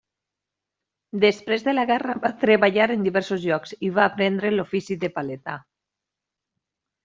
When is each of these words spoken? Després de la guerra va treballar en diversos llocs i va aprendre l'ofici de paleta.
Després 1.23 1.65
de 1.67 1.75
la 1.75 1.83
guerra 1.91 2.15
va 2.23 2.33
treballar 2.45 2.89
en 2.95 3.05
diversos 3.09 3.45
llocs 3.45 3.77
i 3.91 3.95
va 4.01 4.09
aprendre 4.13 4.55
l'ofici 4.57 5.01
de 5.07 5.15
paleta. 5.21 5.61